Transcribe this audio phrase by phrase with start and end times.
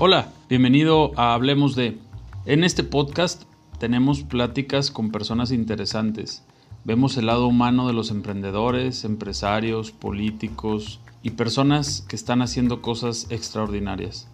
[0.00, 1.98] Hola, bienvenido a Hablemos de.
[2.46, 3.44] En este podcast
[3.78, 6.42] tenemos pláticas con personas interesantes.
[6.82, 13.28] Vemos el lado humano de los emprendedores, empresarios, políticos y personas que están haciendo cosas
[13.30, 14.26] extraordinarias.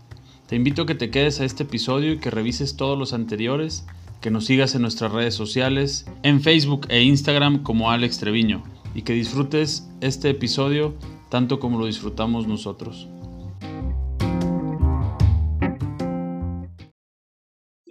[0.46, 3.84] Te invito a que te quedes a este episodio y que revises todos los anteriores,
[4.22, 8.62] que nos sigas en nuestras redes sociales, en Facebook e Instagram como Alex Treviño,
[8.94, 10.94] y que disfrutes este episodio
[11.28, 13.08] tanto como lo disfrutamos nosotros.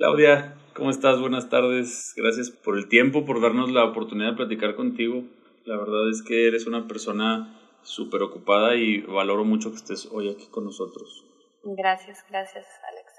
[0.09, 1.21] Claudia, ¿cómo estás?
[1.21, 2.13] Buenas tardes.
[2.17, 5.23] Gracias por el tiempo, por darnos la oportunidad de platicar contigo.
[5.65, 10.31] La verdad es que eres una persona súper ocupada y valoro mucho que estés hoy
[10.31, 11.23] aquí con nosotros.
[11.63, 13.11] Gracias, gracias, Alex.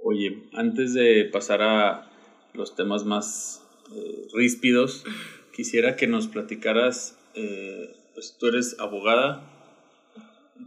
[0.00, 2.08] Oye, antes de pasar a
[2.54, 5.04] los temas más eh, ríspidos,
[5.52, 9.42] quisiera que nos platicaras, eh, pues tú eres abogada,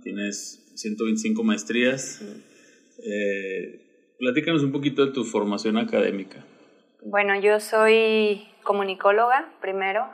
[0.03, 2.21] tienes 125 maestrías.
[2.97, 3.84] Eh,
[4.17, 6.43] platícanos un poquito de tu formación académica.
[7.01, 10.09] Bueno, yo soy comunicóloga primero,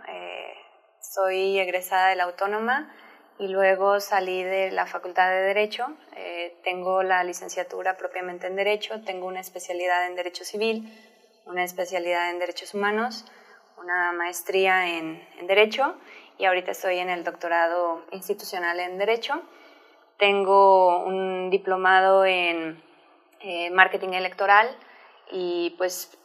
[1.01, 2.93] soy egresada de la Autónoma
[3.37, 5.87] y luego salí de la Facultad de Derecho.
[6.15, 10.87] Eh, tengo la licenciatura propiamente en Derecho, tengo una especialidad en Derecho Civil,
[11.45, 13.25] una especialidad en Derechos Humanos,
[13.77, 15.95] una maestría en, Derecho
[16.37, 19.41] y ahorita estoy en el doctorado institucional en Derecho.
[20.17, 22.81] Tengo un diplomado en
[23.43, 24.67] eh, marketing electoral
[25.31, 26.17] y pues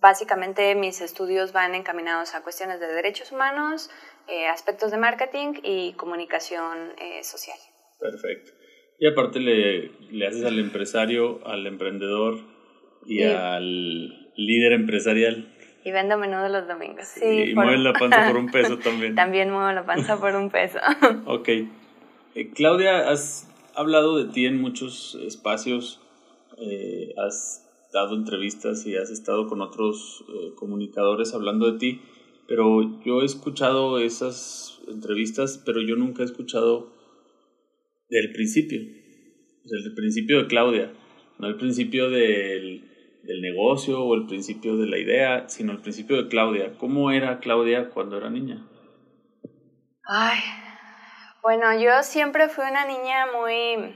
[0.00, 3.90] básicamente mis estudios van encaminados a cuestiones de derechos humanos,
[4.28, 7.56] eh, aspectos de marketing y comunicación eh, social.
[7.98, 8.52] Perfecto.
[8.98, 12.38] Y aparte le, le, haces al empresario, al emprendedor
[13.06, 15.48] y, al líder empresarial.
[15.84, 17.06] Y vendo menudo los domingos.
[17.06, 19.14] Sí, y mueves la panza por un peso también.
[19.14, 20.78] también muevo la panza por un peso.
[21.26, 21.48] ok.
[21.48, 26.00] Eh, Claudia, has hablado de ti en muchos espacios,
[27.24, 30.24] has dado entrevistas y has estado con otros
[30.56, 32.00] comunicadores hablando de ti
[32.46, 36.92] pero yo he escuchado esas entrevistas, pero yo nunca he escuchado
[38.08, 40.92] del principio, o sea, el principio de Claudia,
[41.38, 46.22] no el principio del, del negocio o el principio de la idea, sino el principio
[46.22, 46.76] de Claudia.
[46.76, 48.68] ¿Cómo era Claudia cuando era niña?
[50.06, 50.38] Ay,
[51.42, 53.94] bueno, yo siempre fui una niña muy,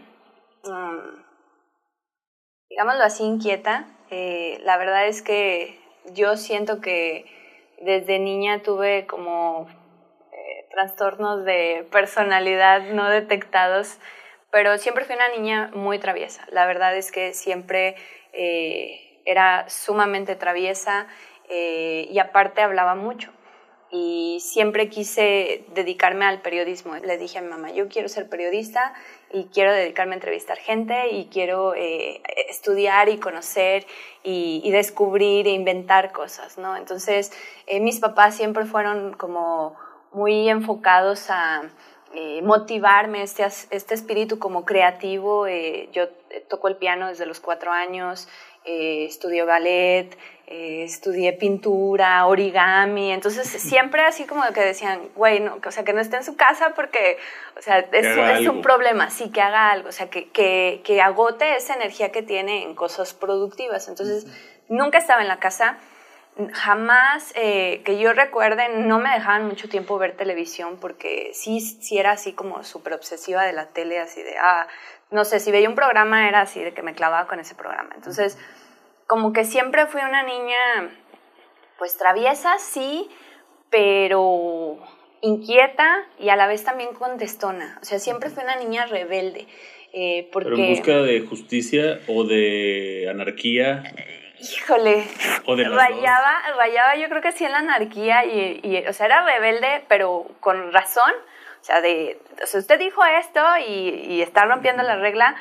[0.64, 1.27] mm,
[2.78, 3.86] digámoslo así, inquieta.
[4.08, 5.80] Eh, la verdad es que
[6.12, 7.24] yo siento que
[7.80, 9.66] desde niña tuve como
[10.30, 13.98] eh, trastornos de personalidad no detectados,
[14.52, 16.46] pero siempre fui una niña muy traviesa.
[16.52, 17.96] La verdad es que siempre
[18.32, 21.08] eh, era sumamente traviesa
[21.50, 23.32] y aparte hablaba mucho
[23.90, 26.96] y siempre quise dedicarme al periodismo.
[26.96, 28.92] Le dije a mi mamá, yo quiero ser periodista
[29.32, 33.86] y quiero dedicarme a entrevistar gente y quiero eh, estudiar y conocer
[34.22, 36.76] y, descubrir e inventar cosas, ¿no?
[36.76, 37.32] Entonces,
[37.66, 39.74] eh, mis papás siempre fueron como
[40.12, 41.62] muy enfocados a
[42.14, 45.46] eh, motivarme, este, este espíritu como creativo.
[45.92, 46.08] yo
[46.48, 48.28] toco el piano desde los cuatro años,
[48.68, 55.70] estudio ballet, eh, estudié pintura, origami, entonces siempre así como que decían, güey, no, o
[55.70, 57.18] sea, que no esté en su casa porque,
[57.58, 61.56] o sea, es, un problema, sí, que haga algo, o sea, que, que, que, agote
[61.56, 63.88] esa energía que tiene en cosas productivas.
[63.88, 64.26] Entonces,
[64.68, 65.76] nunca estaba en la casa,
[66.52, 71.98] jamás eh, que yo recuerde, no me dejaban mucho tiempo ver televisión porque sí, sí
[71.98, 74.68] era así como súper obsesiva de la tele, así de, ah,
[75.10, 77.90] no sé, si veía un programa era así de que me clavaba con ese programa.
[77.96, 78.38] Entonces,
[79.08, 80.90] como que siempre fui una niña,
[81.78, 83.08] pues traviesa, sí,
[83.70, 84.78] pero
[85.22, 87.78] inquieta y a la vez también contestona.
[87.80, 89.48] O sea, siempre fui una niña rebelde.
[89.94, 90.50] Eh, porque...
[90.50, 93.82] ¿Pero en busca de justicia o de anarquía?
[94.40, 95.04] Híjole,
[95.46, 99.06] ¿O de rayaba, rayaba yo creo que sí en la anarquía y, y, o sea,
[99.06, 101.12] era rebelde, pero con razón.
[101.62, 105.34] O sea, de, o sea, usted dijo esto y, y está rompiendo la regla,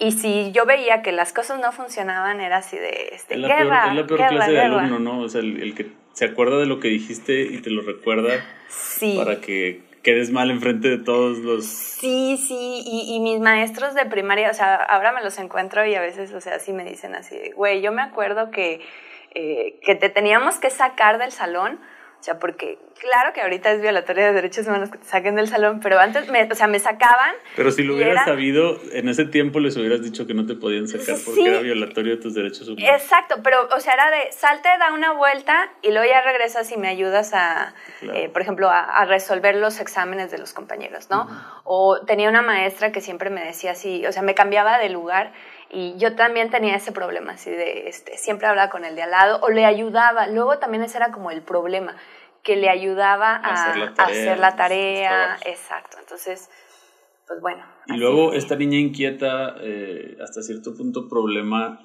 [0.00, 3.48] y si yo veía que las cosas no funcionaban, era así de, este, es la
[3.48, 5.20] guerra, peor, Es la peor clase de alumno, ¿no?
[5.20, 9.14] O sea, el, que se acuerda de lo que dijiste y te lo recuerda sí.
[9.18, 11.66] para que quedes mal enfrente de todos los...
[11.66, 15.94] Sí, sí, y, y, mis maestros de primaria, o sea, ahora me los encuentro y
[15.94, 18.80] a veces, o sea, sí me dicen así, güey, yo me acuerdo que,
[19.34, 21.78] eh, que te teníamos que sacar del salón
[22.20, 25.48] o sea, porque claro que ahorita es violatoria de derechos humanos que te saquen del
[25.48, 27.34] salón, pero antes, me, o sea, me sacaban.
[27.56, 30.86] Pero si lo hubieras sabido, en ese tiempo les hubieras dicho que no te podían
[30.86, 32.90] sacar porque era violatorio de tus derechos humanos.
[32.90, 36.76] Exacto, pero, o sea, era de salte, da una vuelta y luego ya regresas y
[36.76, 41.26] me ayudas a, eh, por ejemplo, a, resolver los exámenes de los compañeros, ¿no?
[41.64, 45.32] O tenía una maestra que siempre me decía así, o sea, me cambiaba de lugar
[45.72, 49.12] Y yo también tenía ese problema, así de, este, siempre hablaba con el de al
[49.12, 50.26] lado o le ayudaba.
[50.26, 51.94] Luego también ese era como el problema,
[52.42, 53.54] que le ayudaba a,
[54.04, 55.38] hacer la tarea.
[55.44, 55.98] exacto.
[56.00, 56.50] Entonces,
[57.26, 57.62] pues bueno.
[57.86, 61.80] Y luego esta niña inquieta, eh, hasta cierto punto problema,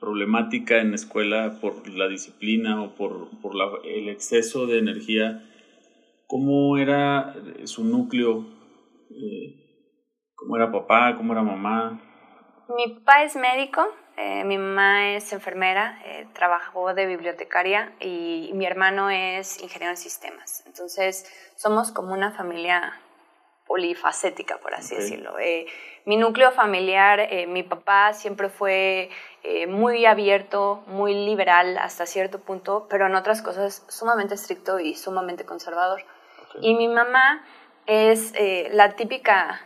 [0.00, 5.44] problemática en la escuela por la disciplina o por, por la, el exceso de energía,
[6.26, 7.34] ¿cómo era
[7.64, 8.46] su núcleo?
[9.10, 9.62] Eh,
[10.34, 11.14] ¿Cómo era papá?
[11.16, 12.00] ¿Cómo era mamá?
[12.68, 13.86] Mi papá es médico,
[14.16, 19.96] eh, mi mamá es enfermera, eh, trabajó de bibliotecaria y, mi hermano es ingeniero en
[19.96, 20.64] sistemas.
[20.66, 23.00] Entonces somos como una familia
[23.66, 25.38] polifacética, por así decirlo.
[25.38, 25.66] Eh,
[26.06, 29.10] mi núcleo familiar, mi papá siempre fue
[29.68, 35.44] muy abierto, muy liberal hasta cierto punto, pero en otras cosas sumamente estricto y sumamente
[35.44, 36.04] conservador.
[36.60, 37.44] Y mi mamá
[37.86, 38.32] es
[38.70, 39.65] la típica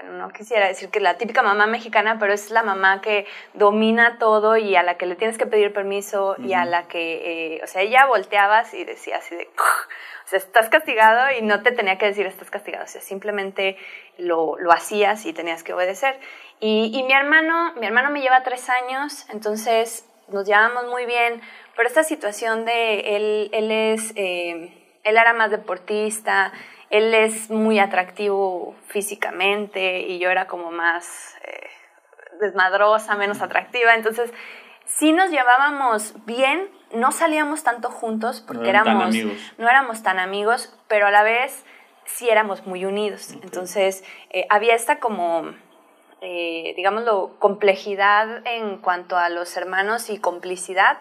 [0.00, 4.18] bueno, no quisiera decir que la típica mamá mexicana, pero es la mamá que domina
[4.18, 7.60] todo y a la que le tienes que pedir permiso y a la que, eh,
[7.64, 11.72] o sea, ella volteabas y decía así de, o sea, estás castigado y no te
[11.72, 13.76] tenía que decir estás castigado, o sea, simplemente
[14.18, 16.18] lo, lo hacías y tenías que obedecer.
[16.60, 21.40] Y, y, mi hermano, mi hermano me lleva tres años, entonces nos llevamos muy bien,
[21.76, 24.72] pero esta situación de él, él es, eh,
[25.02, 26.52] él era más deportista,
[26.90, 31.68] él es muy atractivo físicamente y yo era como más eh,
[32.40, 33.94] desmadrosa, menos atractiva.
[33.94, 34.32] Entonces,
[34.84, 39.14] sí nos llevábamos bien, no salíamos tanto juntos porque no éramos,
[39.58, 41.64] no éramos tan amigos, pero a la vez
[42.04, 43.32] sí éramos muy unidos.
[43.42, 45.52] Entonces, eh, había esta como,
[46.22, 50.98] eh, digámoslo, complejidad en cuanto a los hermanos y complicidad,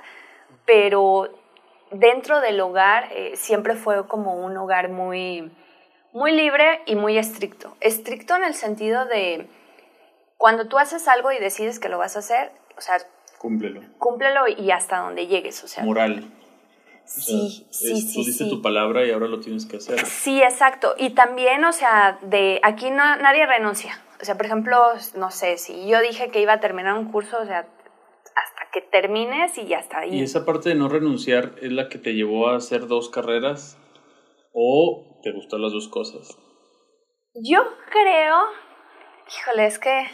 [0.65, 1.29] pero
[1.91, 5.49] dentro del hogar eh, siempre fue como un hogar muy
[6.13, 7.75] muy libre y muy estricto.
[7.79, 9.47] Estricto en el sentido de
[10.37, 12.97] cuando tú haces algo y decides que lo vas a hacer, o sea,
[13.37, 13.81] cúmplelo.
[13.97, 15.83] Cúmplelo y hasta donde llegues, o sea.
[15.83, 16.31] Moral.
[17.05, 18.13] sí, sí, sí.
[18.13, 20.05] Tú diste tu palabra y ahora lo tienes que hacer.
[20.05, 20.95] Sí, exacto.
[20.97, 23.99] Y también, o sea, de aquí no, nadie renuncia.
[24.21, 27.37] O sea, por ejemplo, no sé, si yo dije que iba a terminar un curso,
[27.39, 30.15] o sea, hasta que termines y ya está ahí.
[30.15, 33.77] ¿Y esa parte de no renunciar es la que te llevó a hacer dos carreras?
[34.59, 36.35] ¿O te gustan las dos cosas?
[37.35, 37.59] Yo
[37.91, 38.37] creo,
[39.27, 40.07] híjole, es que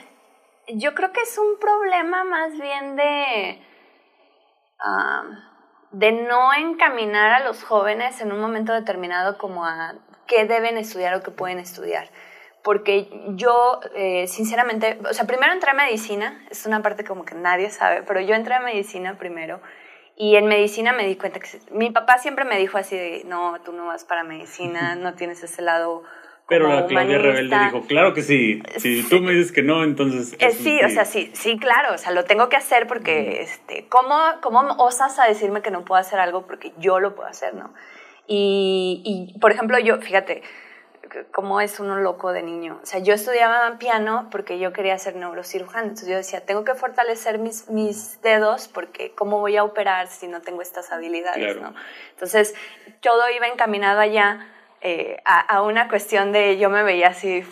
[0.68, 3.62] yo creo que es un problema más bien de,
[5.92, 9.94] de no encaminar a los jóvenes en un momento determinado como a
[10.28, 12.10] qué deben estudiar o qué pueden estudiar.
[12.66, 17.36] Porque yo, eh, sinceramente, o sea, primero entré a medicina, es una parte como que
[17.36, 19.62] nadie sabe, pero yo entré a medicina primero
[20.16, 23.60] y en medicina me di cuenta que mi papá siempre me dijo así de, no,
[23.64, 26.04] tú no vas para medicina, no tienes ese lado
[26.48, 28.62] pero la Claudia Rebelde dijo, claro que sí.
[28.78, 30.36] Si tú me dices que no, entonces...
[30.40, 31.94] Eh, sí, o sea, sí, sí, claro.
[31.94, 35.86] O sea, lo tengo que hacer porque, este, ¿cómo, ¿cómo osas a decirme que no
[35.86, 37.74] puedo hacer algo porque yo lo puedo hacer, no?
[38.28, 40.44] Y, y por ejemplo, yo, fíjate,
[41.32, 42.80] cómo es uno loco de niño.
[42.82, 45.84] O sea, yo estudiaba piano porque yo quería ser neurocirujano.
[45.84, 50.28] Entonces yo decía, tengo que fortalecer mis, mis dedos porque ¿cómo voy a operar si
[50.28, 51.62] no tengo estas habilidades?
[51.62, 51.74] ¿no?
[52.12, 52.54] Entonces,
[53.02, 54.48] todo iba encaminado allá
[54.82, 57.44] eh, a, a, una cuestión de yo me veía así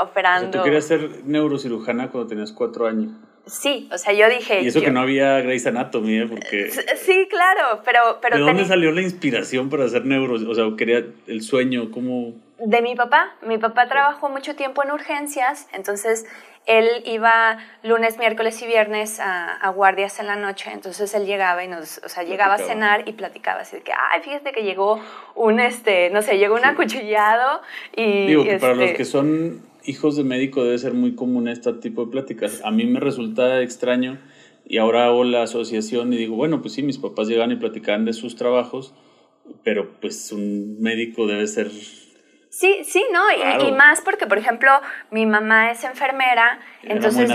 [0.00, 0.48] operando.
[0.48, 3.12] O sea, tú querías ser neurocirujana cuando tenías cuatro años.
[3.46, 4.62] Sí, o sea, yo dije...
[4.62, 6.26] Y eso que no había Grey's Anatomy, ¿eh?
[6.26, 6.68] Porque...
[6.96, 8.18] Sí, claro, pero...
[8.20, 10.34] pero ¿De dónde salió la inspiración para hacer neuro?
[10.34, 12.34] O sea, quería el sueño, ¿cómo...?
[12.58, 13.34] De mi papá.
[13.42, 16.26] Mi papá trabajó mucho tiempo en urgencias, entonces
[16.66, 21.68] él iba lunes, miércoles y viernes a, guardias en la noche, entonces él llegaba y
[21.68, 25.00] nos, o sea, llegaba a cenar y platicaba así de que, ay, fíjate que llegó
[25.34, 27.60] un, este, no sé, llegó un acuchillado
[27.96, 28.26] y...
[28.26, 31.72] Digo, que para los este que son hijos de médico debe ser muy común este
[31.74, 32.60] tipo de pláticas.
[32.64, 34.18] A mí me resulta extraño
[34.64, 38.04] y ahora hago la asociación y digo, bueno, pues sí, mis papás llegan y platicaban
[38.04, 38.94] de sus trabajos,
[39.62, 41.70] pero pues un médico debe ser...
[42.56, 43.20] Sí, sí, ¿no?
[43.68, 44.70] Y, más porque, por ejemplo,
[45.10, 47.30] mi mamá es enfermera, entonces,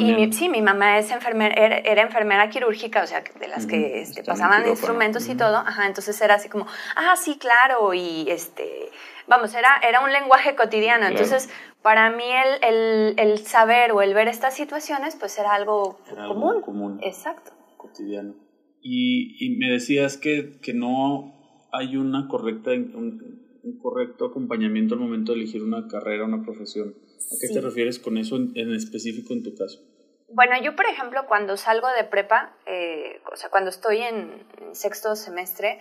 [0.00, 4.24] y, sí, mi mamá es enfermera, era, enfermera quirúrgica, o sea, de las que este,
[4.24, 6.66] pasaban instrumentos y todo, ajá, entonces era así como,
[6.96, 8.90] ah, sí, claro, y este,
[9.28, 11.48] vamos, era, era un lenguaje cotidiano, entonces
[11.80, 16.62] para mí el, el, el, saber o el ver estas situaciones, pues era algo, común.
[16.62, 16.98] común.
[17.04, 17.52] Exacto.
[17.76, 18.34] Cotidiano.
[18.82, 21.32] Y, y me decías que, que, no
[21.72, 26.94] hay una correcta, un, correcto acompañamiento al momento de elegir una carrera, una profesión.
[27.32, 29.80] ¿A qué te refieres con eso en, específico en tu caso?
[30.28, 35.16] Bueno, yo por ejemplo cuando salgo de prepa, eh, o sea, cuando estoy en sexto
[35.16, 35.78] semestre,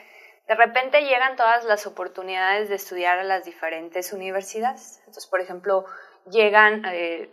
[0.48, 5.00] de repente llegan todas las oportunidades de estudiar a las diferentes universidades.
[5.00, 5.86] Entonces, por ejemplo,
[6.30, 7.30] llegan, eh,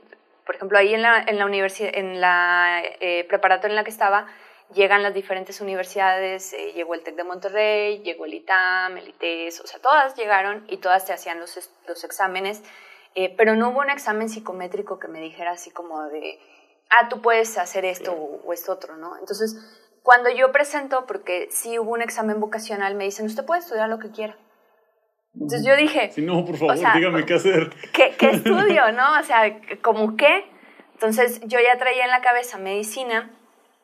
[0.47, 3.90] por ejemplo, ahí en la, en la, universidad, en la eh, preparatoria en la que
[3.90, 4.28] estaba,
[4.75, 9.61] llegan las diferentes universidades, eh, llegó el TEC de Monterrey, llegó el ITAM, el ITES,
[9.61, 12.62] o sea, todas llegaron y todas te hacían los, los exámenes,
[13.15, 16.39] eh, pero no hubo un examen psicométrico que me dijera así como de,
[16.91, 19.17] ah, tú puedes hacer esto o, esto otro, ¿no?
[19.19, 19.57] Entonces,
[20.03, 23.99] cuando yo presento, porque sí hubo un examen vocacional, me dicen, usted puede estudiar lo
[23.99, 24.37] que quiera.
[25.35, 26.11] Entonces yo dije...
[26.12, 27.71] Si no, por favor, dígame qué hacer.
[27.93, 29.21] ¿qué, ¿Qué estudio, no?
[29.21, 30.45] O sea, ¿como qué?
[30.95, 33.31] Entonces yo ya traía en la cabeza medicina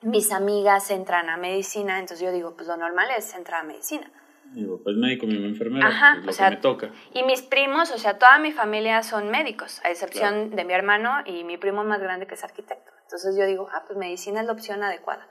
[0.03, 4.11] mis amigas entran a medicina, entonces yo digo, pues lo normal es entrar a medicina.
[4.53, 6.91] Digo, pues médico, mi enfermera, Ajá, pues, lo que me toca.
[7.13, 11.11] Y mis primos, o sea, toda mi familia son médicos, a excepción de mi hermano
[11.27, 12.93] y mi primo más grande que es arquitecto.
[13.03, 15.27] Entonces yo digo, ah, pues medicina es la opción adecuada.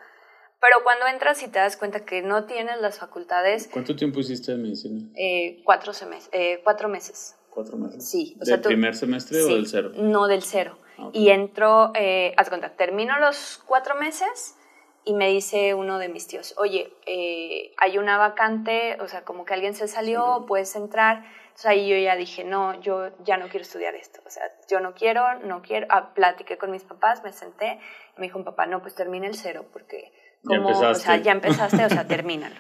[0.62, 3.70] Pero cuando entras y te das cuenta que no tienes las facultades...
[3.72, 5.10] ¿Cuánto tiempo hiciste de medicina?
[5.16, 5.94] Eh, cuatro,
[6.32, 7.36] eh, cuatro meses.
[7.50, 8.10] ¿Cuatro meses?
[8.10, 8.38] Sí.
[8.42, 9.92] O ¿Del primer semestre o del cero?
[9.96, 10.78] No, del cero.
[10.98, 14.58] Ah, y entro, eh, haz cuenta, termino los cuatro meses
[15.06, 19.46] y me dice uno de mis tíos, oye, eh, hay una vacante, o sea, como
[19.46, 21.24] que alguien se salió, puedes entrar.
[21.46, 24.80] Entonces ahí yo ya dije, no, yo ya no quiero estudiar esto, o sea, yo
[24.80, 25.88] no quiero, no quiero.
[25.90, 27.80] Ah, platiqué con mis papás, me senté,
[28.18, 30.12] y me dijo un papá, no, pues termina el cero, porque
[30.44, 32.56] como, ya o sea, ya empezaste, o sea, termínalo.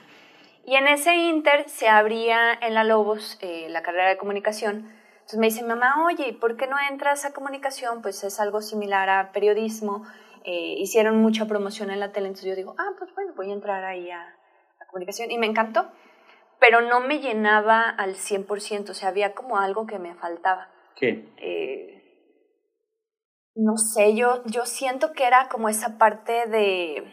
[0.65, 4.92] Y en ese inter se abría en la Lobos eh, la carrera de comunicación.
[5.25, 8.01] Entonces me dice mamá, oye, ¿por qué no entras a comunicación?
[8.01, 10.05] Pues es algo similar a periodismo
[10.48, 13.53] eh, hicieron mucha promoción en la tele, entonces yo digo, ah, pues bueno, voy a
[13.53, 15.32] entrar ahí a, a comunicación.
[15.32, 15.91] Y me encantó,
[16.60, 20.70] pero no me llenaba al 100%, o sea, había como algo que me faltaba.
[20.96, 21.34] ¿Qué?
[21.38, 21.96] Eh,
[23.55, 27.03] no sé, yo, yo siento que era como esa parte de,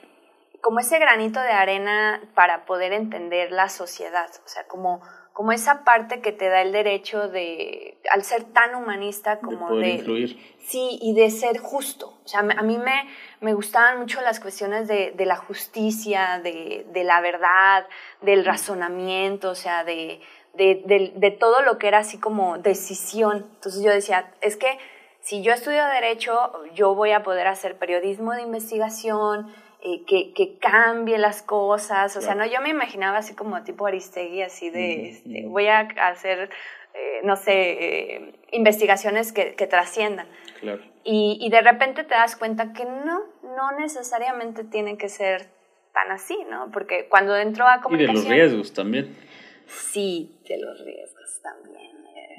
[0.60, 5.00] como ese granito de arena para poder entender la sociedad, o sea, como
[5.32, 9.90] como esa parte que te da el derecho de, al ser tan humanista como de...
[9.90, 10.38] influir.
[10.66, 12.18] Sí, y de ser justo.
[12.24, 13.08] O sea, a mí me,
[13.40, 17.86] me gustaban mucho las cuestiones de, de la justicia, de, de, la verdad,
[18.20, 20.20] del razonamiento, o sea, de,
[20.54, 23.46] de, de todo lo que era así como decisión.
[23.54, 24.78] Entonces yo decía, es que
[25.22, 29.52] si yo estudio derecho, yo voy a poder hacer periodismo de investigación,
[29.84, 32.16] eh, que, que, cambie las cosas.
[32.16, 35.80] O sea, no, yo me imaginaba así como tipo Aristegui, así de, este, voy a
[35.80, 36.50] hacer,
[36.94, 40.28] eh, no sé, eh, investigaciones que, que trasciendan.
[40.60, 40.80] Claro.
[41.02, 45.48] Y, y, de repente te das cuenta que no, no necesariamente tiene que ser
[45.92, 46.70] tan así, ¿no?
[46.70, 48.18] Porque cuando entro a comunicación...
[48.18, 49.16] Y de los riesgos también.
[49.66, 51.90] Sí, de los riesgos también.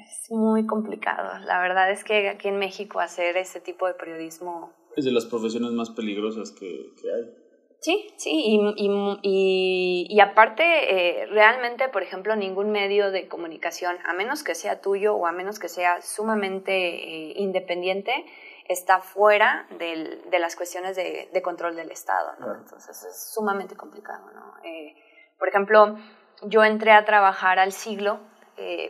[0.02, 1.38] Es muy complicado.
[1.40, 5.26] La verdad es que aquí en México hacer ese tipo de periodismo es de las
[5.26, 7.34] profesiones más peligrosas que, hay.
[7.80, 14.14] Sí, sí, y, y, y, aparte, eh, realmente, por ejemplo, ningún medio de comunicación, a
[14.14, 18.24] menos que sea tuyo o a menos que sea sumamente eh, independiente,
[18.68, 22.54] está fuera del, de las cuestiones de, de, control del Estado, ¿no?
[22.54, 24.54] Entonces es sumamente complicado, ¿no?
[24.64, 24.94] Eh,
[25.38, 25.98] por ejemplo,
[26.42, 28.20] yo entré a trabajar al siglo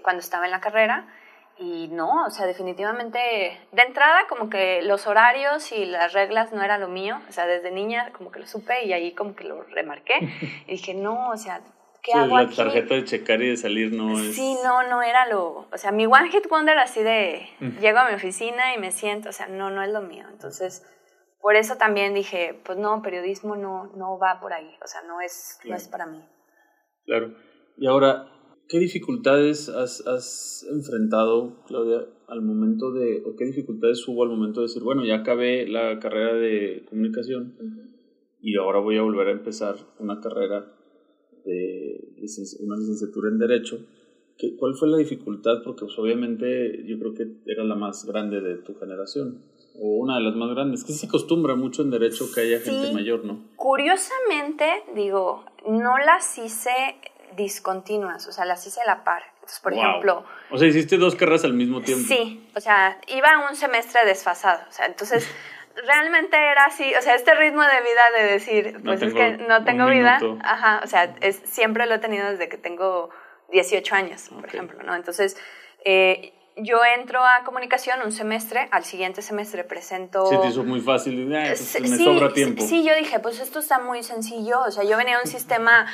[0.02, 1.08] cuando estaba en la carrera
[1.58, 3.18] y no, o sea, definitivamente,
[3.70, 7.46] de entrada como que los horarios y las reglas no era lo mío, o sea,
[7.46, 10.14] desde niña como que lo supe y ahí como que lo remarqué
[10.66, 11.60] y dije, no, o sea,
[12.02, 14.34] ¿qué hago la tarjeta de checar y de salir no es...
[14.34, 17.48] Sí, no, no era lo, o sea, mi one hit wonder así de,
[17.80, 20.84] llego a mi oficina y me siento, o sea, no, no es lo mío, entonces,
[21.40, 25.20] por eso también dije, pues no, periodismo no, no va por ahí, o sea, no
[25.20, 26.20] es, no es para mí.
[27.06, 27.32] Claro,
[27.76, 28.26] y ahora,
[28.68, 34.60] ¿Qué dificultades has, has, enfrentado, Claudia, al momento de, o qué dificultades hubo al momento
[34.60, 37.54] de decir, bueno, ya acabé la carrera de comunicación
[38.40, 40.72] y ahora voy a volver a empezar una carrera
[41.44, 42.14] de
[42.60, 43.78] una licenciatura en Derecho?
[44.38, 45.62] ¿Qué, ¿Cuál fue la dificultad?
[45.62, 49.42] Porque pues, obviamente yo creo que era la más grande de tu generación,
[49.80, 52.92] o una de las más grandes, que se acostumbra mucho en Derecho que haya gente
[52.92, 53.44] mayor, ¿no?
[53.56, 56.70] Curiosamente, digo, no las hice
[57.36, 59.22] discontinuas, o sea, las hice a la par.
[59.34, 60.24] Entonces, por ejemplo...
[60.50, 62.06] O sea, hiciste dos carreras al mismo tiempo.
[62.08, 65.28] Sí, o sea, iba un semestre desfasado, o sea, entonces
[65.86, 69.64] realmente era así, o sea, este ritmo de vida de decir, pues es que no
[69.64, 73.10] tengo vida, ajá, o sea, es, siempre lo he tenido desde que tengo
[73.50, 74.94] 18 años, por ejemplo, ¿no?
[74.94, 75.36] Entonces,
[75.84, 80.26] eh, yo entro a comunicación un semestre, al siguiente semestre presento...
[80.26, 82.62] Sí, te hizo muy fácil, pues, me sobra tiempo.
[82.62, 85.86] Sí, yo dije, pues esto está muy sencillo, o sea, yo venía a un sistema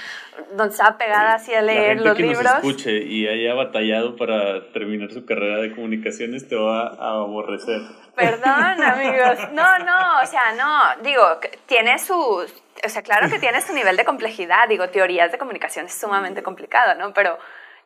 [0.53, 2.45] donde estaba pegada así a leer La gente los que libros.
[2.45, 7.81] Nos escuche y haya batallado para terminar su carrera de comunicaciones te va a aborrecer.
[8.15, 9.39] Perdón, amigos.
[9.53, 11.23] No, no, o sea, no, digo,
[11.67, 12.15] tiene su...
[12.15, 16.43] O sea, claro que tiene su nivel de complejidad, digo, teorías de comunicación es sumamente
[16.43, 17.13] complicado, ¿no?
[17.13, 17.39] Pero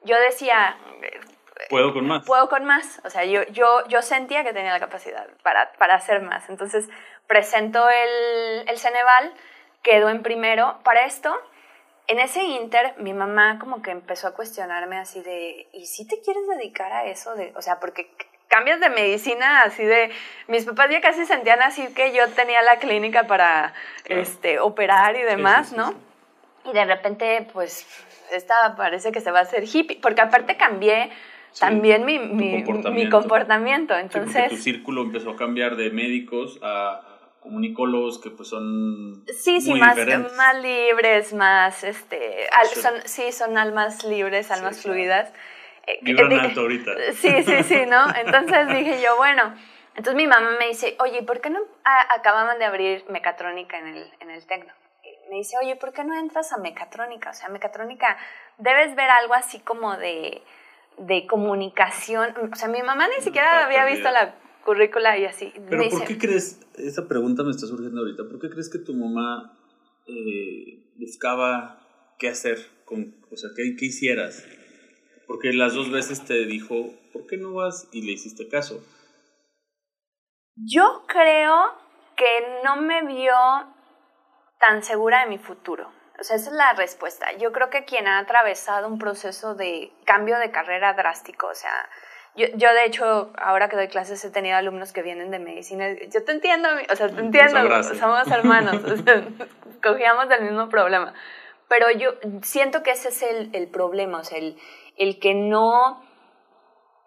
[0.04, 0.76] yo decía,
[1.68, 2.24] puedo con más.
[2.24, 3.00] Puedo con más.
[3.04, 6.48] O sea, yo, yo, yo sentía que tenía la capacidad para, para hacer más.
[6.48, 6.88] Entonces,
[7.26, 9.32] presento el, el Ceneval,
[9.82, 10.78] quedo en primero.
[10.84, 11.34] Para esto,
[12.06, 16.20] en ese inter, mi mamá como que empezó a cuestionarme así de, ¿y si te
[16.20, 17.34] quieres dedicar a eso?
[17.34, 18.10] De, o sea, porque
[18.48, 20.12] cambias de medicina así de
[20.46, 25.22] mis papás ya casi sentían así que yo tenía la clínica para este operar y
[25.22, 25.94] demás, ¿no?
[26.64, 27.86] Y de repente pues
[28.30, 31.10] esta parece que se va a hacer hippie, porque aparte cambié
[31.58, 32.90] también mi, mi, comportamiento.
[32.92, 33.96] mi, comportamiento.
[33.96, 37.02] Entonces, tu círculo empezó a cambiar de médicos a
[37.40, 39.98] comunicólogos que pues son sí sí más,
[40.34, 45.30] más libres más este son, sí son almas libres almas fluidas
[45.86, 46.92] eh, Vibran alto ahorita.
[47.14, 48.04] Sí, sí, sí, ¿no?
[48.16, 49.54] Entonces dije yo, bueno,
[49.90, 54.12] entonces mi mamá me dice, oye, ¿por qué no acababan de abrir mecatrónica en el,
[54.20, 54.72] en el Tecno?
[55.30, 57.30] Me dice, oye, ¿por qué no entras a mecatrónica?
[57.30, 58.16] O sea, mecatrónica,
[58.58, 60.42] debes ver algo así como de,
[60.98, 62.34] de comunicación.
[62.52, 65.52] O sea, mi mamá ni siquiera había visto la currícula y así.
[65.68, 68.94] Pero ¿por qué crees, esa pregunta me está surgiendo ahorita, ¿por qué crees que tu
[68.94, 69.58] mamá
[70.06, 71.80] eh, buscaba
[72.18, 74.44] qué hacer, con, o sea, qué, qué hicieras?
[75.26, 77.88] Porque las dos veces te dijo, ¿por qué no vas?
[77.92, 78.84] Y le hiciste caso.
[80.56, 81.62] Yo creo
[82.16, 83.34] que no me vio
[84.60, 85.90] tan segura de mi futuro.
[86.18, 87.32] O sea, esa es la respuesta.
[87.38, 91.88] Yo creo que quien ha atravesado un proceso de cambio de carrera drástico, o sea,
[92.36, 95.86] yo, yo de hecho, ahora que doy clases he tenido alumnos que vienen de medicina.
[96.12, 99.24] Yo te entiendo, o sea, te entiendo, somos hermanos, o sea,
[99.82, 101.14] cogíamos del mismo problema.
[101.68, 104.56] Pero yo siento que ese es el, el problema, o sea, el,
[104.96, 106.03] el que no,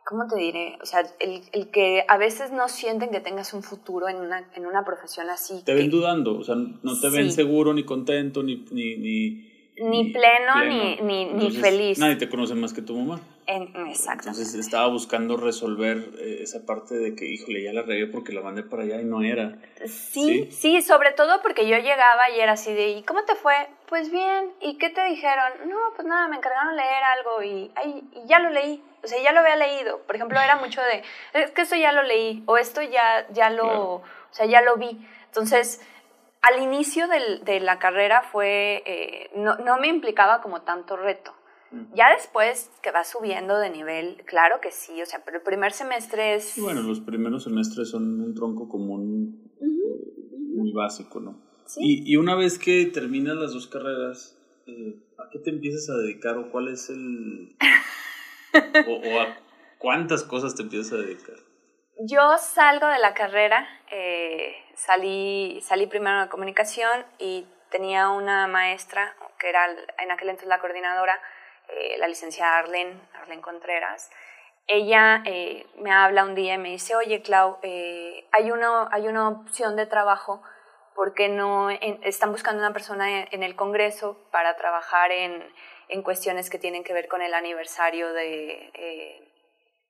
[0.07, 0.77] ¿cómo te diré?
[0.81, 4.49] O sea, el, el, que a veces no sienten que tengas un futuro en una,
[4.55, 5.61] en una profesión así.
[5.65, 8.65] Te ven dudando, o sea, no te ven seguro, ni contento, ni...
[8.71, 11.99] ni, ni ni, pleno, ni, ni, ni feliz.
[11.99, 13.21] Nadie te conoce más que tu mamá.
[13.47, 14.29] Exacto.
[14.29, 18.41] Entonces estaba buscando resolver eh, esa parte de que, híjole, ya la regué porque la
[18.41, 19.57] mandé para allá y no era.
[19.85, 23.55] Sí, sí, sobre todo porque yo llegaba y era así de, ¿y cómo te fue?
[23.87, 25.69] Pues bien, ¿y qué te dijeron?
[25.69, 28.83] No, pues nada, me encargaron leer algo y, ay, y ya lo leí.
[29.03, 29.99] O sea, ya lo había leído.
[29.99, 33.49] Por ejemplo, era mucho de, es que esto ya lo leí o esto ya, ya
[33.49, 35.07] lo, o sea, ya lo vi.
[35.27, 35.81] Entonces,
[36.41, 41.33] al inicio del, de la carrera fue, eh, no, no, me implicaba como tanto reto.
[41.93, 45.73] Ya después que va subiendo de nivel, claro que sí, o sea, pero el primer
[45.73, 46.55] semestre es...
[46.57, 49.51] Bueno, los primeros semestres son un tronco común
[50.55, 51.41] muy básico, ¿no?
[51.65, 51.79] ¿Sí?
[51.83, 55.97] Y, y, una vez que terminas las dos carreras, eh, ¿a qué te empiezas a
[55.97, 57.57] dedicar o cuál es el...
[58.87, 59.37] o, o, a
[59.77, 61.35] cuántas cosas te empiezas a dedicar?
[61.99, 69.15] Yo salgo de la carrera, eh, salí, salí primero de comunicación y tenía una maestra,
[69.39, 69.65] que era
[69.97, 71.19] en aquel entonces la coordinadora,
[71.69, 74.09] eh, la licenciada Arlene, Arlene Contreras.
[74.67, 79.07] Ella eh, me habla un día y me dice, oye Clau, eh, hay, una, hay
[79.07, 80.41] una opción de trabajo
[80.95, 85.43] porque no están buscando una persona en, el Congreso para trabajar en,
[85.89, 89.26] en, cuestiones que tienen que ver con el aniversario de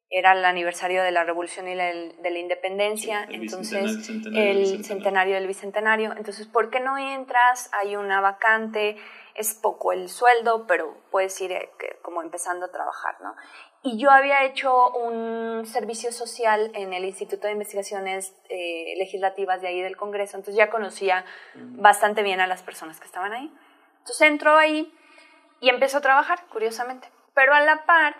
[0.10, 6.14] era el aniversario de la Revolución y de la Independencia, entonces el centenario, del Bicentenario.
[6.16, 7.70] Entonces, ¿por qué no entras?
[7.74, 8.96] Hay una vacante,
[9.36, 11.70] es poco el sueldo, pero puedes ir eh,
[12.02, 13.36] como empezando a trabajar, ¿no?
[13.84, 19.68] Y yo había hecho un servicio social en el Instituto de Investigaciones eh, Legislativas de
[19.68, 23.54] ahí del Congreso, entonces ya conocía bastante bien a las personas que estaban ahí.
[24.00, 24.92] Entonces entró ahí
[25.60, 27.10] y empezó a trabajar, curiosamente.
[27.34, 28.16] Pero a la par,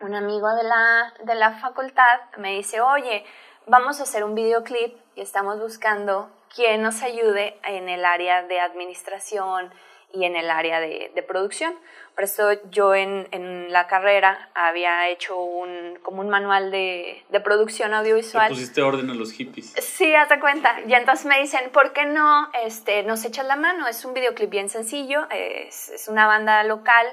[0.00, 3.24] un amigo de la, de la facultad me dice, oye,
[3.66, 8.60] vamos a hacer un videoclip y estamos buscando quien nos ayude en el área de
[8.60, 9.72] administración
[10.12, 11.74] y en el área de, de producción.
[12.14, 17.40] Por eso yo en, en, la carrera había hecho un, como un manual de, de
[17.40, 18.48] producción audiovisual.
[18.48, 19.74] ¿Le pusiste orden a los hippies.
[19.78, 20.76] Sí, hazte cuenta.
[20.86, 23.86] Y entonces me dicen, ¿por qué no este, nos echas la mano?
[23.86, 27.06] Es un videoclip bien sencillo, es, es una banda local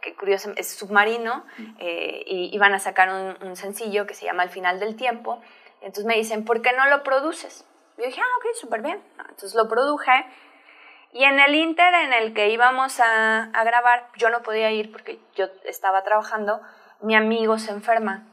[0.00, 1.44] que curiosamente es submarino,
[1.78, 3.08] eh, y iban a sacar
[3.42, 5.40] un, sencillo que se llama Al final del tiempo.
[5.80, 7.66] Entonces me dicen, ¿por qué no lo produces?
[7.96, 9.02] Yo dije, ah, ok, súper bien.
[9.18, 10.12] Entonces lo produje.
[11.12, 14.92] Y en el inter en el que íbamos a, a, grabar, yo no podía ir
[14.92, 16.60] porque yo estaba trabajando,
[17.00, 18.26] mi amigo se enferma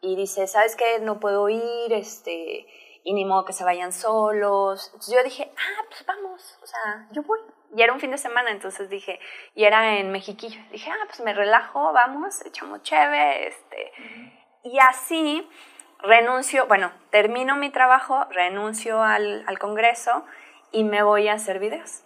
[0.00, 0.98] y dice, ¿sabes qué?
[1.00, 2.66] No puedo ir, este,
[3.08, 4.88] y ni modo que se vayan solos.
[4.88, 7.38] Entonces yo dije, ah, pues vamos, o sea, yo voy
[7.74, 9.18] y era un fin de semana, entonces dije,
[9.54, 10.60] y era en Mexiquillo.
[10.70, 13.92] Dije, ah, pues me relajo, vamos, echamos cheve, este.
[14.62, 15.48] Y así
[16.02, 20.26] renuncio, bueno, termino mi trabajo, renuncio al, al Congreso
[20.70, 22.02] y me voy a hacer videos.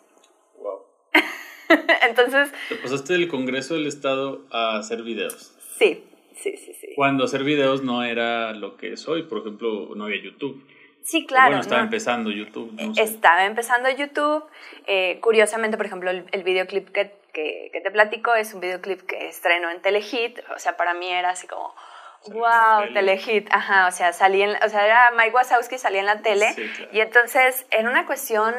[0.57, 0.83] Wow.
[2.03, 2.53] entonces...
[2.69, 5.57] ¿Te pasaste del Congreso del Estado a hacer videos?
[5.79, 6.05] Sí.
[6.37, 6.89] sí, sí, sí.
[6.95, 10.65] Cuando hacer videos no era lo que es hoy, por ejemplo, no había YouTube.
[11.03, 11.49] Sí, claro.
[11.49, 12.73] Bueno, estaba empezando YouTube.
[12.73, 13.03] No sé.
[13.03, 14.45] Estaba empezando YouTube.
[14.87, 19.03] Eh, curiosamente, por ejemplo, el, el videoclip que, que, que, te platico es un videoclip
[19.03, 20.41] que estreno en Telehit.
[20.55, 21.75] O sea, para mí era así como,
[22.29, 23.17] wow, tele.
[23.17, 23.49] Telehit.
[23.51, 26.53] Ajá, o sea, salí en, o sea, era Mike Wazowski, salía en la tele.
[26.53, 26.91] Sí, claro.
[26.93, 28.55] Y entonces, en una cuestión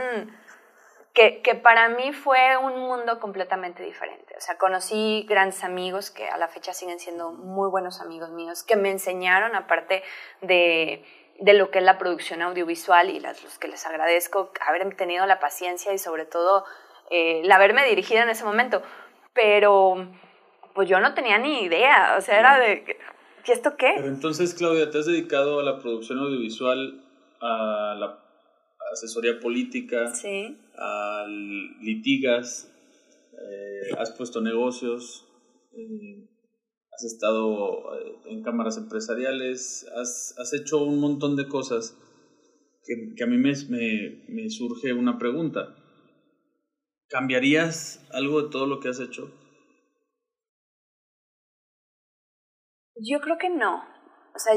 [1.13, 4.36] que, que para mí fue un mundo completamente diferente.
[4.36, 8.63] O sea, conocí grandes amigos que a la fecha siguen siendo muy buenos amigos míos,
[8.63, 10.03] que me enseñaron, aparte
[10.41, 11.06] de
[11.39, 15.26] de lo que es la producción audiovisual y las, los que les agradezco haber tenido
[15.26, 16.65] la paciencia y sobre todo
[17.10, 18.82] eh, el haberme dirigido en ese momento.
[19.34, 20.08] Pero
[20.74, 22.98] pues yo no tenía ni idea, o sea, era de,
[23.46, 23.93] ¿y esto qué?
[23.96, 27.04] Pero entonces, Claudia, ¿te has dedicado a la producción audiovisual,
[27.41, 28.19] a la
[28.91, 30.58] asesoría política, sí.
[30.78, 32.72] a litigas,
[33.34, 35.28] eh, has puesto negocios?
[35.74, 36.28] Eh,
[36.95, 41.97] has estado eh, en cámaras empresariales, has, has hecho un montón de cosas
[42.84, 45.75] que, que a mí me, me, me, surge una pregunta.
[47.10, 49.32] ¿Cambiarías algo de todo lo que has hecho?
[52.95, 53.84] Yo creo que no.
[54.36, 54.53] O sea,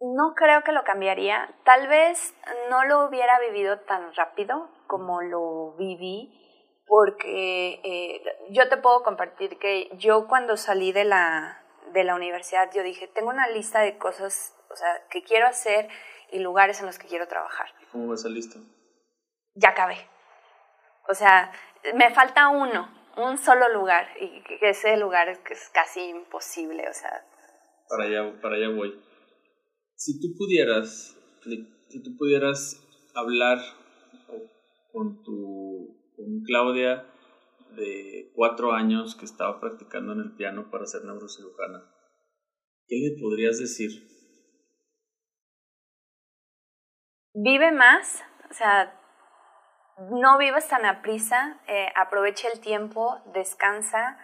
[0.00, 1.54] no creo que lo cambiaría.
[1.64, 2.34] Tal vez
[2.70, 6.47] no lo hubiera vivido tan rápido como lo viví
[6.88, 12.70] porque eh, yo te puedo compartir que yo cuando salí de la, de la universidad,
[12.74, 15.88] yo dije, tengo una lista de cosas o sea, que quiero hacer
[16.30, 17.68] y lugares en los que quiero trabajar.
[17.92, 18.58] ¿Cómo va esa lista?
[19.54, 19.96] Ya acabé.
[21.08, 21.52] O sea,
[21.94, 27.24] me falta uno, un solo lugar, y ese lugar es casi imposible, o sea.
[27.88, 29.02] Para allá, para allá voy.
[29.94, 31.16] Si tú pudieras,
[31.88, 32.76] si tú pudieras
[33.14, 33.58] hablar
[34.92, 37.06] con tu con Claudia
[37.76, 41.84] de cuatro años que estaba practicando en el piano para ser neurocirujana,
[42.86, 43.90] ¿qué le podrías decir?
[47.34, 48.94] Vive más, o sea,
[50.10, 54.18] no vivas tan a prisa, eh, aprovecha el tiempo, descansa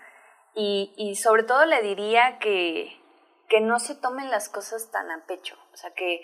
[0.55, 3.01] y, y sobre todo le diría que,
[3.49, 6.21] que no se tomen las cosas tan a pecho, o sea, que,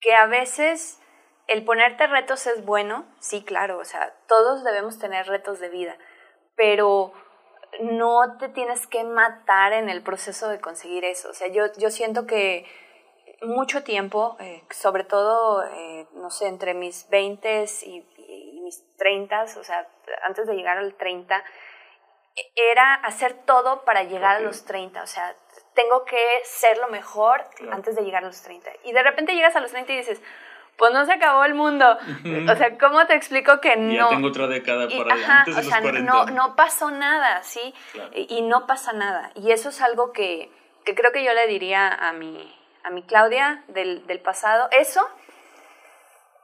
[0.00, 1.00] que a veces
[1.46, 5.96] el ponerte retos es bueno, sí, claro, o sea, todos debemos tener retos de vida,
[6.56, 7.12] pero
[7.80, 11.30] no te tienes que matar en el proceso de conseguir eso.
[11.30, 12.66] O sea, yo, yo siento que
[13.42, 19.42] mucho tiempo, eh, sobre todo, eh, no sé, entre mis 20 y, y, mis 30,
[19.42, 19.86] o sea,
[20.22, 21.44] antes de llegar al 30,
[22.54, 24.44] era hacer todo para llegar okay.
[24.44, 25.36] a los 30, o sea,
[25.74, 27.74] tengo que ser lo mejor claro.
[27.74, 28.70] antes de llegar a los 30.
[28.84, 30.22] Y de repente llegas a los 30 y dices,
[30.76, 31.98] pues no se acabó el mundo.
[32.50, 33.92] O sea, ¿cómo te explico que no?
[33.92, 36.12] Ya tengo otra década y, para ajá, antes de o sea, los 40.
[36.12, 37.74] No, no pasó nada, ¿sí?
[37.92, 38.10] Claro.
[38.14, 39.30] Y, y, no pasa nada.
[39.34, 40.50] Y eso es algo que,
[40.84, 42.52] que creo que yo le diría a mi,
[42.84, 44.68] a mi Claudia del, del pasado.
[44.70, 45.00] Eso.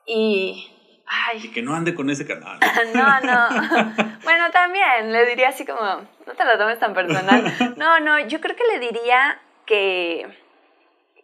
[0.06, 0.76] Y...
[1.06, 1.40] Ay.
[1.44, 2.58] Y que no ande con ese canal.
[2.94, 3.48] no, no.
[4.24, 7.44] bueno, también le diría así como, no te lo tomes tan personal.
[7.76, 10.26] No, no, yo creo que le diría que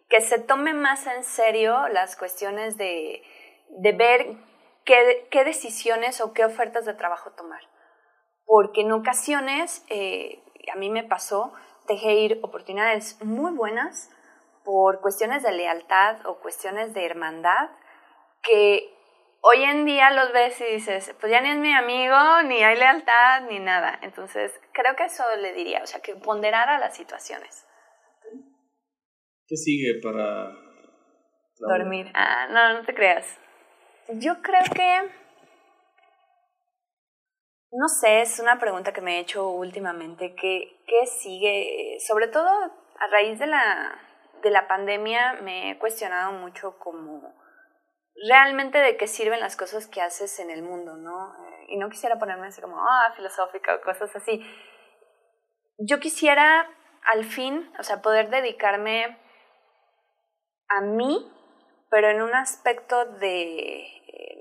[0.09, 3.23] que se tome más en serio las cuestiones de,
[3.69, 4.37] de ver
[4.85, 7.61] qué, qué, decisiones o qué ofertas de trabajo tomar.
[8.45, 10.41] Porque en ocasiones, eh,
[10.73, 11.53] a mí me pasó,
[11.87, 14.09] dejé ir oportunidades muy buenas
[14.63, 17.69] por cuestiones de lealtad o cuestiones de hermandad
[18.41, 18.93] que
[19.41, 22.77] hoy en día los ves y dices, pues ya ni es mi amigo, ni hay
[22.77, 23.99] lealtad, ni nada.
[24.01, 27.66] Entonces, creo que eso le diría, o sea, que ponderara las situaciones.
[29.47, 30.51] ¿Qué sigue para
[31.59, 32.11] dormir?
[32.13, 33.25] Ah, no, no te creas.
[34.09, 35.09] Yo creo que
[37.71, 40.35] no sé, es una pregunta que me he hecho últimamente.
[40.35, 41.97] ¿Qué, qué sigue?
[41.99, 43.99] Sobre todo a raíz de la,
[44.41, 47.35] de la pandemia me he cuestionado mucho como
[48.27, 51.33] realmente de qué sirven las cosas que haces en el mundo, ¿no?
[51.67, 54.41] Y no quisiera ponerme así como, ah, filosófica o cosas así.
[55.77, 56.67] Yo quisiera
[57.03, 59.17] al fin, o sea, poder dedicarme
[60.69, 61.31] a mí,
[61.89, 63.87] pero en un aspecto de,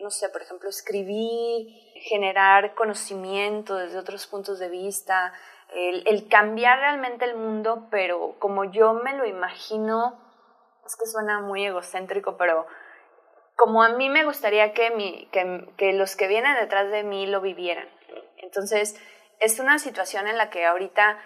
[0.03, 1.69] no sé, por ejemplo, escribir,
[2.03, 5.33] generar conocimiento desde otros puntos de vista,
[5.75, 10.21] el, cambiar realmente el mundo, pero como yo me lo imagino,
[10.85, 12.67] es que suena muy egocéntrico, pero
[13.57, 17.27] como a mí me gustaría que, mi, que, que los que vienen detrás de mí
[17.27, 17.89] lo vivieran.
[18.39, 19.01] Entonces,
[19.41, 21.19] es una situación en la que ahorita,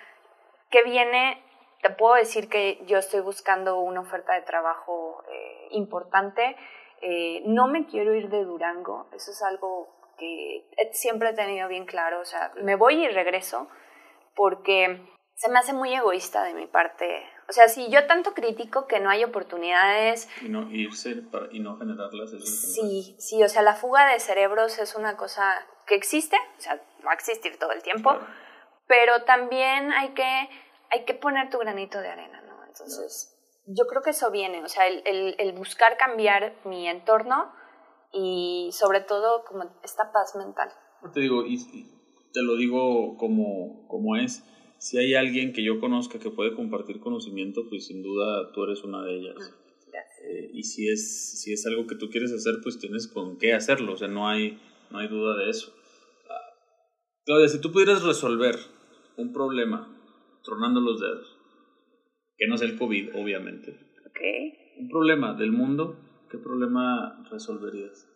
[0.71, 1.45] que viene
[1.83, 6.57] te puedo decir que yo estoy buscando una oferta de trabajo eh, importante.
[7.01, 9.89] Eh, no me quiero ir de Durango, eso es algo
[10.19, 12.21] que siempre he tenido bien claro.
[12.21, 13.69] O sea, me voy y regreso
[14.35, 15.01] porque
[15.35, 17.25] se me hace muy egoísta de mi parte.
[17.49, 20.29] O sea, si yo tanto critico que no hay oportunidades...
[20.43, 22.31] Y no irse para, y no generarlas.
[22.45, 26.81] Sí, sí, o sea, la fuga de cerebros es una cosa que existe, o sea,
[27.05, 28.17] va a existir todo el tiempo,
[28.87, 30.49] pero también hay que,
[30.91, 32.65] hay que poner tu granito de arena, ¿no?
[32.67, 37.53] Entonces, yo creo que eso viene, o sea, el, el, el buscar cambiar mi entorno
[38.13, 40.71] y sobre todo como esta paz mental.
[41.13, 41.59] Te digo, y,
[42.33, 44.45] te lo digo como, como es,
[44.79, 48.83] si hay alguien que yo conozca que puede compartir conocimiento, pues sin duda tú eres
[48.83, 49.37] una de ellas.
[49.39, 53.39] Ah, eh, y si es, si es algo que tú quieres hacer, pues tienes con
[53.39, 55.73] qué hacerlo, o sea, no hay, no hay duda de eso.
[56.29, 56.55] Ah,
[57.25, 58.57] Claudia, si tú pudieras resolver
[59.17, 60.00] un problema
[60.43, 61.39] tronando los dedos,
[62.37, 63.79] que no es el COVID, obviamente.
[64.11, 64.77] Okay.
[64.79, 65.99] Un problema del mundo,
[66.31, 68.07] ¿qué problema resolverías?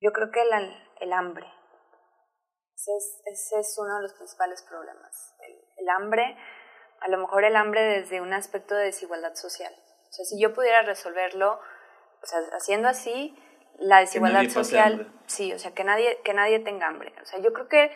[0.00, 0.50] Yo creo que el,
[1.00, 1.46] el hambre.
[2.74, 5.36] Ese es, ese es, uno de los principales problemas.
[5.46, 6.36] El, el, hambre,
[7.00, 9.72] a lo mejor el hambre desde un aspecto de desigualdad social.
[9.74, 11.60] O sea, si yo pudiera resolverlo,
[12.22, 13.36] o sea, haciendo así,
[13.80, 17.14] la desigualdad social, sí, o sea, que nadie, que nadie tenga hambre.
[17.22, 17.90] O sea, yo creo que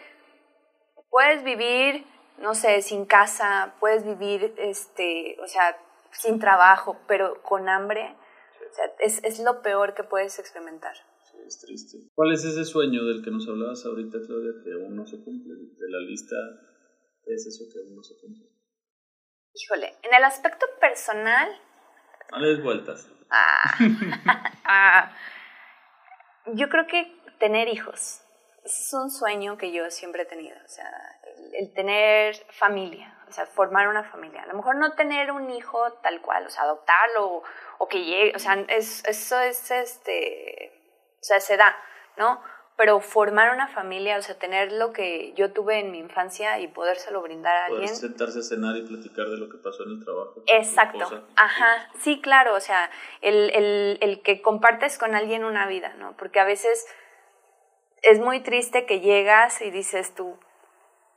[1.11, 2.07] puedes vivir,
[2.39, 5.77] no sé, sin casa, puedes vivir, este, o sea,
[6.13, 8.17] sin trabajo, pero con hambre,
[8.71, 10.95] o sea, es, es lo peor que puedes experimentar
[11.47, 11.99] es triste.
[12.15, 15.55] ¿Cuál es ese sueño del que nos hablabas ahorita, Claudia, que aún no se cumple?
[15.55, 16.37] De la lista,
[17.27, 18.47] es eso que aún no se cumple?
[19.55, 21.49] Híjole, en el aspecto personal...
[22.33, 23.09] No le des vueltas.
[23.31, 23.79] Ah,
[24.65, 25.17] ah,
[26.55, 28.21] yo creo que tener hijos.
[28.65, 30.91] es un sueño que yo siempre he tenido, o sea,
[31.53, 34.43] el, tener familia, o sea, formar una familia.
[34.43, 37.43] A lo mejor no tener un hijo tal cual, o sea, adoptarlo o,
[37.79, 40.81] o que llegue, o sea, es, eso es este
[41.25, 41.75] o sea, se da,
[42.19, 42.43] ¿no?
[42.77, 46.69] Pero formar una familia, o sea, tener lo que yo tuve en mi infancia y
[46.69, 47.89] podérselo brindar a alguien.
[47.89, 50.43] sentarse a cenar y platicar de lo que pasó en el trabajo.
[50.49, 52.91] Exacto, ajá, sí, claro, o sea,
[53.23, 56.15] el, el, el que compartes con alguien una vida, ¿no?
[56.19, 56.87] Porque a veces
[58.03, 60.39] es muy triste que llegas y dices tú,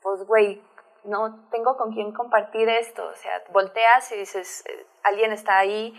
[0.02, 0.62] pues, güey,
[1.04, 5.94] no tengo con quién compartir esto, o sea, volteas y dices, eh, alguien está ahí,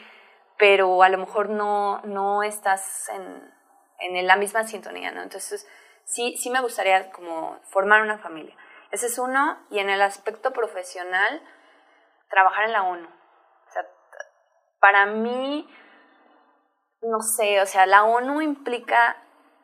[0.59, 3.59] pero a lo mejor no, no estás en
[3.99, 5.23] en la misma sintonía, ¿no?
[5.23, 5.67] Entonces,
[6.05, 8.57] sí, sí me gustaría como formar una familia.
[8.91, 11.43] Ese es uno, y en el aspecto profesional,
[12.31, 13.07] trabajar en la ONU.
[13.07, 13.87] O sea,
[14.81, 15.69] para mí,
[17.03, 19.17] no sé, o sea, la ONU implica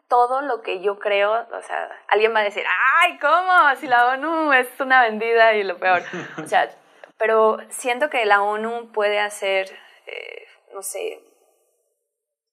[0.09, 2.65] todo lo que yo creo, o sea, alguien va a decir,
[3.01, 3.75] ay, ¿cómo?
[3.77, 6.03] Si la ONU es una vendida y lo peor.
[6.43, 6.71] O sea,
[7.19, 9.71] pero siento que la ONU puede hacer,
[10.07, 11.21] eh, no sé,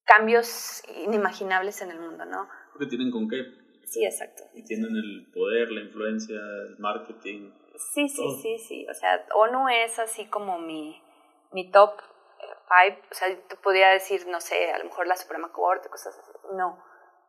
[0.06, 2.48] cambios inimaginables en el mundo, ¿no?
[2.74, 3.44] Porque tienen con qué.
[3.86, 4.44] Sí, exacto.
[4.54, 7.52] Y tienen el poder, la influencia, el marketing.
[7.94, 8.42] Sí, sí, todo.
[8.42, 8.88] sí, sí.
[8.90, 11.02] O sea, ONU es así como mi,
[11.52, 12.00] mi top
[12.70, 13.02] five.
[13.12, 16.32] O sea, tú podría decir, no sé, a lo mejor la Suprema Corte, cosas así.
[16.56, 16.82] No,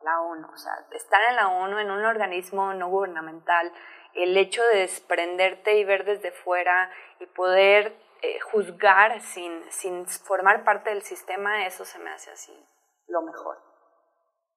[0.03, 0.47] la ONU.
[0.53, 3.71] O sea, estar en la ONU, en un organismo no gubernamental,
[4.13, 10.63] el hecho de desprenderte y ver desde fuera y poder eh, juzgar sin, sin formar
[10.63, 12.53] parte del sistema, eso se me hace así
[13.07, 13.57] lo mejor.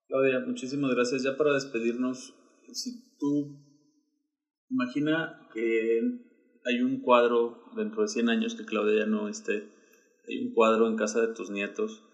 [0.08, 1.22] Claudia, muchísimas gracias.
[1.22, 2.34] Ya para despedirnos,
[2.72, 3.66] si tú
[4.70, 6.00] imagina que
[6.64, 9.68] hay un cuadro dentro de 100 años que Claudia ya no esté,
[10.28, 12.04] hay un cuadro en casa de tus nietos,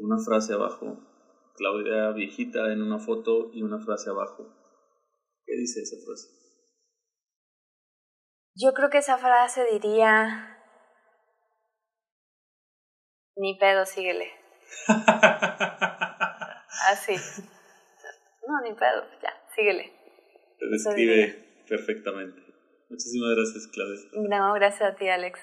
[0.00, 0.98] una frase abajo,
[1.60, 4.48] Claudia viejita en una foto y una frase abajo.
[5.44, 6.28] ¿Qué dice esa frase?
[8.54, 10.58] Yo creo que esa frase diría,
[13.36, 14.30] ni pedo, síguele.
[16.88, 17.14] Así.
[18.46, 19.92] No, ni pedo, ya, síguele.
[20.58, 22.40] Te describe perfectamente.
[22.88, 24.00] Muchísimas gracias, Claudia.
[24.14, 25.38] No, gracias a ti, Alex.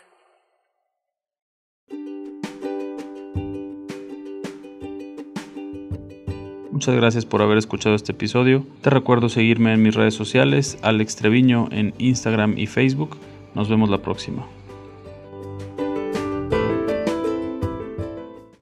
[6.78, 8.64] Muchas gracias por haber escuchado este episodio.
[8.82, 13.18] Te recuerdo seguirme en mis redes sociales, Alex Treviño en Instagram y Facebook.
[13.56, 14.46] Nos vemos la próxima.